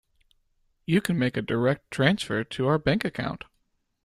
You 0.87 0.99
can 0.99 1.19
make 1.19 1.37
a 1.37 1.43
direct 1.43 1.91
transfer 1.91 2.43
to 2.43 2.65
our 2.67 2.79
bank 2.79 3.05
account. 3.05 3.43